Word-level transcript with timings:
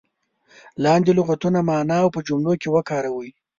لاندې 0.83 1.11
لغتونه 1.19 1.59
معنا 1.69 1.97
او 2.03 2.09
په 2.15 2.19
جملو 2.27 2.53
کې 2.61 2.69
وکاروئ. 2.75 3.29